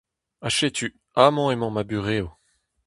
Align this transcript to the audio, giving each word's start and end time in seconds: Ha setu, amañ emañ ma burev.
Ha 0.41 0.49
setu, 0.57 0.87
amañ 1.23 1.47
emañ 1.53 1.71
ma 1.73 1.83
burev. 1.89 2.25